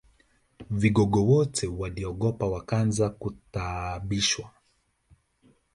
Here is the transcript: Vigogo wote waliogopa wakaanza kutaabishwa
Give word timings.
Vigogo 0.71 1.23
wote 1.25 1.67
waliogopa 1.67 2.45
wakaanza 2.45 3.09
kutaabishwa 3.09 4.51